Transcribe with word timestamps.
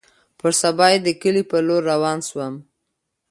پر 0.39 0.51
سبا 0.61 0.87
يې 0.93 0.97
د 1.03 1.07
کلي 1.21 1.43
په 1.51 1.57
لور 1.67 1.81
روان 1.91 2.17
سوم. 2.27 2.53